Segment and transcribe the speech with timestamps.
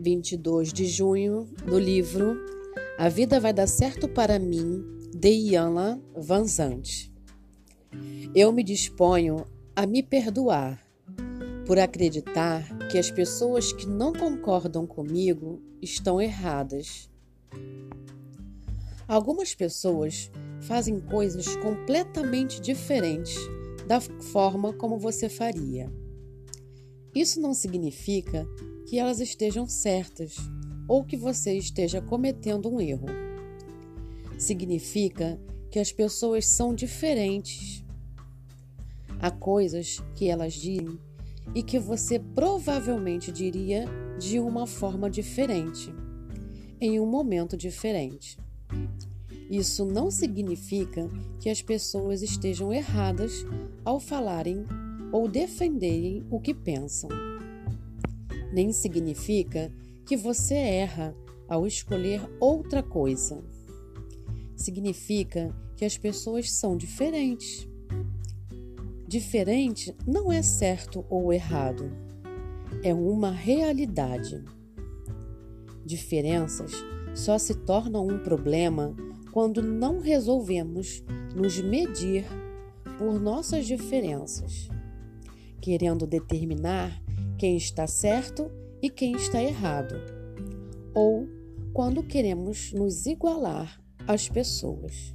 [0.00, 2.36] 22 de junho, do livro
[2.96, 7.12] A Vida Vai Dar Certo para Mim, de Iana Vanzante.
[8.32, 9.44] Eu me disponho
[9.74, 10.80] a me perdoar
[11.66, 17.10] por acreditar que as pessoas que não concordam comigo estão erradas.
[19.08, 20.30] Algumas pessoas
[20.60, 23.36] fazem coisas completamente diferentes
[23.86, 25.90] da forma como você faria.
[27.14, 28.46] Isso não significa
[28.88, 30.36] que elas estejam certas
[30.88, 33.06] ou que você esteja cometendo um erro.
[34.38, 35.38] Significa
[35.70, 37.84] que as pessoas são diferentes.
[39.20, 40.98] Há coisas que elas dizem
[41.54, 43.84] e que você provavelmente diria
[44.18, 45.94] de uma forma diferente,
[46.80, 48.38] em um momento diferente.
[49.50, 53.44] Isso não significa que as pessoas estejam erradas
[53.84, 54.64] ao falarem
[55.12, 57.10] ou defenderem o que pensam.
[58.58, 59.72] Nem significa
[60.04, 61.14] que você erra
[61.48, 63.40] ao escolher outra coisa.
[64.56, 67.68] Significa que as pessoas são diferentes.
[69.06, 71.88] Diferente não é certo ou errado,
[72.82, 74.44] é uma realidade.
[75.86, 76.72] Diferenças
[77.14, 78.92] só se tornam um problema
[79.30, 81.00] quando não resolvemos
[81.32, 82.24] nos medir
[82.98, 84.68] por nossas diferenças,
[85.60, 87.00] querendo determinar
[87.38, 88.50] quem está certo
[88.82, 89.94] e quem está errado,
[90.92, 91.26] ou
[91.72, 95.14] quando queremos nos igualar às pessoas.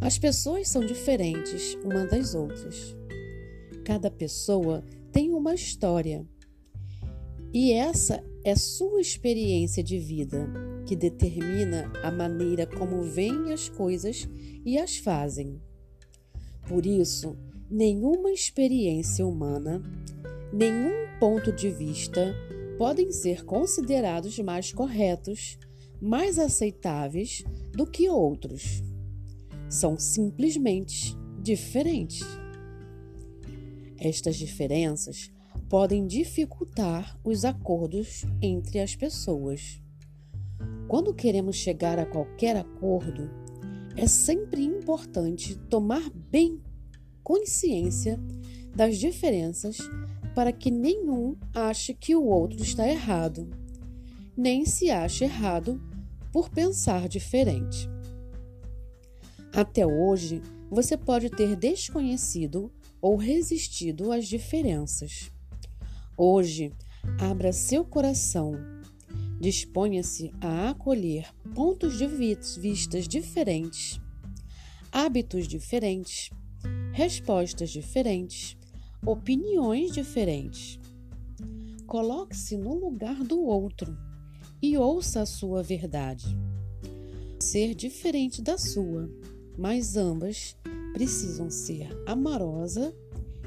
[0.00, 2.96] As pessoas são diferentes uma das outras.
[3.84, 6.26] Cada pessoa tem uma história.
[7.52, 10.48] E essa é sua experiência de vida
[10.86, 14.28] que determina a maneira como veem as coisas
[14.64, 15.60] e as fazem.
[16.68, 17.36] Por isso,
[17.70, 19.82] nenhuma experiência humana,
[20.52, 22.34] nenhum ponto de vista
[22.76, 25.58] podem ser considerados mais corretos,
[26.00, 28.82] mais aceitáveis do que outros.
[29.68, 32.26] São simplesmente diferentes.
[33.98, 35.30] Estas diferenças
[35.68, 39.80] podem dificultar os acordos entre as pessoas.
[40.86, 43.30] Quando queremos chegar a qualquer acordo,
[43.96, 46.60] é sempre importante tomar bem
[47.22, 48.18] consciência
[48.74, 49.78] das diferenças
[50.34, 53.48] para que nenhum ache que o outro está errado,
[54.36, 55.80] nem se ache errado
[56.32, 57.88] por pensar diferente.
[59.54, 60.40] Até hoje,
[60.70, 65.30] você pode ter desconhecido ou resistido às diferenças.
[66.16, 66.72] Hoje,
[67.18, 68.54] abra seu coração
[69.42, 74.00] Disponha-se a acolher pontos de vistas diferentes,
[74.92, 76.30] hábitos diferentes,
[76.92, 78.56] respostas diferentes,
[79.04, 80.78] opiniões diferentes.
[81.86, 83.96] Coloque-se no lugar do outro
[84.62, 86.26] e ouça a sua verdade.
[87.40, 89.10] Ser diferente da sua,
[89.58, 90.56] mas ambas
[90.92, 92.94] precisam ser amorosa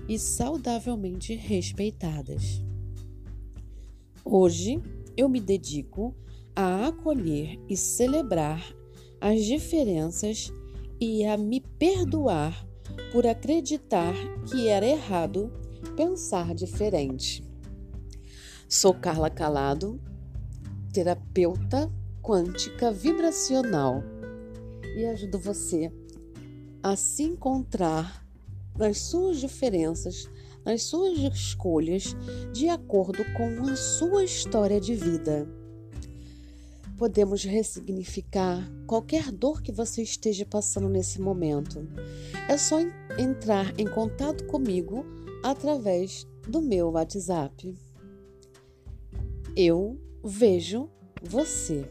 [0.10, 2.62] e saudavelmente respeitadas.
[4.24, 4.82] Hoje,
[5.16, 6.14] eu me dedico
[6.54, 8.62] a acolher e celebrar
[9.22, 10.52] as diferenças
[11.00, 12.68] e a me perdoar
[13.12, 14.14] por acreditar
[14.50, 15.52] que era errado
[15.96, 17.44] pensar diferente.
[18.68, 20.00] Sou Carla Calado,
[20.92, 21.92] terapeuta
[22.22, 24.04] quântica vibracional
[24.98, 25.92] e ajudo você
[26.82, 28.26] a se encontrar
[28.78, 30.30] nas suas diferenças
[30.66, 32.16] nas suas escolhas
[32.52, 35.48] de acordo com a sua história de vida.
[36.98, 41.88] Podemos ressignificar qualquer dor que você esteja passando nesse momento.
[42.48, 42.80] É só
[43.18, 45.06] entrar em contato comigo
[45.44, 47.76] através do meu WhatsApp.
[49.56, 50.90] Eu vejo
[51.22, 51.86] você.